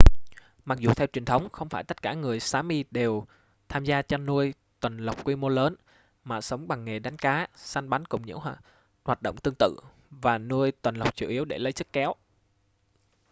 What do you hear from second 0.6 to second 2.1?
mặc dù theo truyền thống không phải tất